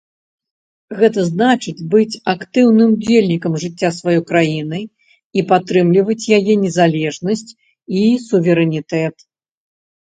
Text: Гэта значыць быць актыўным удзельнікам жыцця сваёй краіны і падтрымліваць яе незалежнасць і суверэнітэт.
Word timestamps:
Гэта 1.01 1.19
значыць 1.25 1.85
быць 1.91 2.19
актыўным 2.33 2.89
удзельнікам 2.95 3.59
жыцця 3.65 3.89
сваёй 3.99 4.19
краіны 4.33 4.79
і 5.41 5.47
падтрымліваць 5.53 6.29
яе 6.41 6.53
незалежнасць 6.67 7.49
і 8.03 8.05
суверэнітэт. 8.27 9.15